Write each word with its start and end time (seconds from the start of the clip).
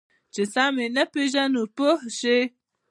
چې 0.33 0.43
سم 0.53 0.73
یې 0.81 0.87
نه 0.95 1.03
پېژنو 1.13 1.63
پوه 1.75 1.97
شوې!. 2.17 2.41